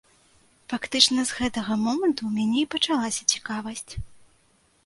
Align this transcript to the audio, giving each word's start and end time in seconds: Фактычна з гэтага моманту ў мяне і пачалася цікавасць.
Фактычна 0.71 1.25
з 1.31 1.37
гэтага 1.41 1.77
моманту 1.85 2.21
ў 2.31 2.39
мяне 2.39 2.59
і 2.63 2.69
пачалася 2.77 3.23
цікавасць. 3.35 3.93